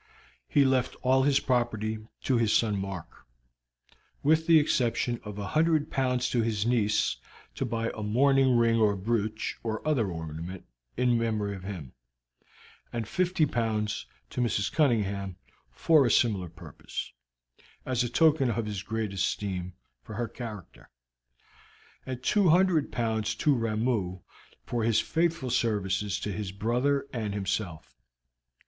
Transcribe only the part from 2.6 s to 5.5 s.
Mark, with the exception of a